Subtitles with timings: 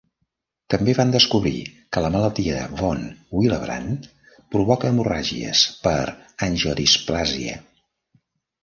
[0.73, 1.59] També van descobrir
[1.97, 3.03] que la malaltia de von
[3.41, 4.09] Willebrand
[4.57, 5.97] provoca hemorràgies per
[6.51, 7.65] angiodisplàsia.